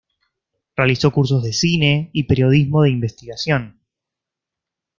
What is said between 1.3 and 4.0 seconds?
de Cine y Periodismo de Investigación.